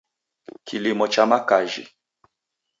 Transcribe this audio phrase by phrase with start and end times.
[0.65, 1.83] Kilimo cha makajhi